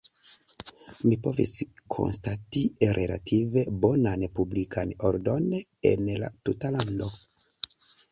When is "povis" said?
1.25-1.49